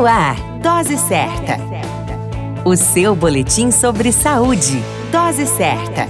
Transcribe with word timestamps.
No 0.00 0.06
ar, 0.06 0.34
Dose 0.62 0.96
Certa. 0.96 1.58
O 2.64 2.74
seu 2.74 3.14
boletim 3.14 3.70
sobre 3.70 4.10
saúde. 4.12 4.82
Dose 5.12 5.44
Certa. 5.44 6.08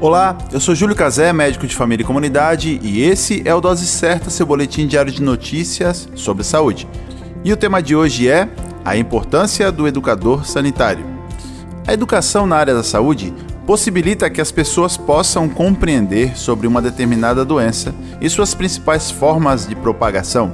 Olá, 0.00 0.38
eu 0.52 0.60
sou 0.60 0.76
Júlio 0.76 0.94
Cazé, 0.94 1.32
médico 1.32 1.66
de 1.66 1.74
família 1.74 2.04
e 2.04 2.06
comunidade, 2.06 2.78
e 2.80 3.02
esse 3.02 3.42
é 3.44 3.52
o 3.52 3.60
Dose 3.60 3.84
Certa, 3.84 4.30
seu 4.30 4.46
boletim 4.46 4.86
diário 4.86 5.10
de 5.10 5.20
notícias 5.20 6.08
sobre 6.14 6.44
saúde. 6.44 6.86
E 7.44 7.52
o 7.52 7.56
tema 7.56 7.82
de 7.82 7.96
hoje 7.96 8.28
é 8.28 8.48
a 8.84 8.96
importância 8.96 9.72
do 9.72 9.88
educador 9.88 10.46
sanitário. 10.46 11.17
A 11.88 11.94
educação 11.94 12.46
na 12.46 12.54
área 12.54 12.74
da 12.74 12.82
saúde 12.82 13.32
possibilita 13.66 14.28
que 14.28 14.42
as 14.42 14.52
pessoas 14.52 14.98
possam 14.98 15.48
compreender 15.48 16.36
sobre 16.36 16.66
uma 16.66 16.82
determinada 16.82 17.46
doença 17.46 17.94
e 18.20 18.28
suas 18.28 18.54
principais 18.54 19.10
formas 19.10 19.66
de 19.66 19.74
propagação. 19.74 20.52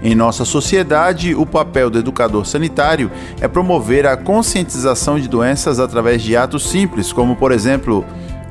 Em 0.00 0.14
nossa 0.14 0.44
sociedade, 0.44 1.34
o 1.34 1.44
papel 1.44 1.90
do 1.90 1.98
educador 1.98 2.46
sanitário 2.46 3.10
é 3.40 3.48
promover 3.48 4.06
a 4.06 4.16
conscientização 4.16 5.18
de 5.18 5.26
doenças 5.26 5.80
através 5.80 6.22
de 6.22 6.36
atos 6.36 6.68
simples, 6.70 7.12
como, 7.12 7.34
por 7.34 7.50
exemplo, 7.50 8.04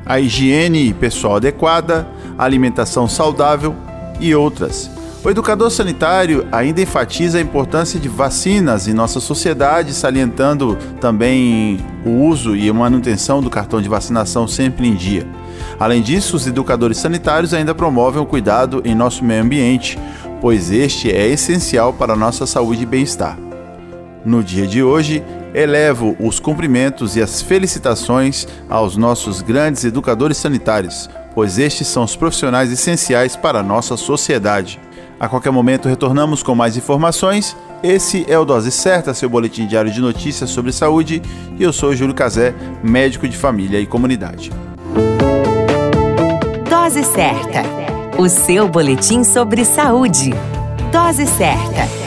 a 0.04 0.20
higiene 0.20 0.92
pessoal 0.92 1.36
adequada, 1.36 2.06
alimentação 2.36 3.08
saudável 3.08 3.74
e 4.20 4.34
outras. 4.34 4.90
O 5.26 5.30
educador 5.30 5.72
sanitário 5.72 6.46
ainda 6.52 6.80
enfatiza 6.80 7.38
a 7.38 7.40
importância 7.40 7.98
de 7.98 8.08
vacinas 8.08 8.86
em 8.86 8.94
nossa 8.94 9.18
sociedade, 9.18 9.92
salientando 9.92 10.78
também 11.00 11.84
o 12.04 12.10
uso 12.28 12.54
e 12.54 12.70
manutenção 12.70 13.42
do 13.42 13.50
cartão 13.50 13.82
de 13.82 13.88
vacinação 13.88 14.46
sempre 14.46 14.86
em 14.86 14.94
dia. 14.94 15.26
Além 15.80 16.00
disso, 16.00 16.36
os 16.36 16.46
educadores 16.46 16.98
sanitários 16.98 17.52
ainda 17.52 17.74
promovem 17.74 18.22
o 18.22 18.24
cuidado 18.24 18.80
em 18.84 18.94
nosso 18.94 19.24
meio 19.24 19.42
ambiente, 19.42 19.98
pois 20.40 20.70
este 20.70 21.10
é 21.10 21.26
essencial 21.26 21.92
para 21.92 22.12
a 22.12 22.16
nossa 22.16 22.46
saúde 22.46 22.84
e 22.84 22.86
bem-estar. 22.86 23.36
No 24.24 24.44
dia 24.44 24.64
de 24.64 24.80
hoje, 24.80 25.24
elevo 25.52 26.14
os 26.20 26.38
cumprimentos 26.38 27.16
e 27.16 27.20
as 27.20 27.42
felicitações 27.42 28.46
aos 28.68 28.96
nossos 28.96 29.42
grandes 29.42 29.82
educadores 29.82 30.36
sanitários, 30.36 31.10
pois 31.34 31.58
estes 31.58 31.88
são 31.88 32.04
os 32.04 32.14
profissionais 32.14 32.70
essenciais 32.70 33.34
para 33.34 33.58
a 33.58 33.64
nossa 33.64 33.96
sociedade. 33.96 34.85
A 35.18 35.28
qualquer 35.28 35.50
momento 35.50 35.88
retornamos 35.88 36.42
com 36.42 36.54
mais 36.54 36.76
informações. 36.76 37.56
Esse 37.82 38.24
é 38.28 38.38
o 38.38 38.44
Dose 38.44 38.70
Certa, 38.70 39.14
seu 39.14 39.28
boletim 39.28 39.66
diário 39.66 39.90
de 39.90 40.00
notícias 40.00 40.50
sobre 40.50 40.72
saúde, 40.72 41.22
e 41.58 41.62
eu 41.62 41.72
sou 41.72 41.94
Júlio 41.94 42.14
Cazé, 42.14 42.54
médico 42.82 43.26
de 43.26 43.36
família 43.36 43.80
e 43.80 43.86
comunidade. 43.86 44.50
Dose 46.68 47.02
Certa, 47.04 47.62
o 48.18 48.28
seu 48.28 48.68
boletim 48.68 49.24
sobre 49.24 49.64
saúde. 49.64 50.34
Dose 50.92 51.26
Certa. 51.26 52.05